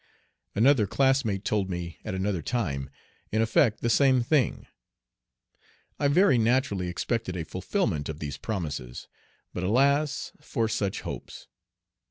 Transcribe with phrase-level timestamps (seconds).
[0.55, 2.89] Another classmate told me, at another time,
[3.31, 4.65] in effect the same thing.
[5.99, 9.07] I very naturally expected a fulfilment of these promises,
[9.53, 10.31] but alas!
[10.41, 11.45] for such hopes!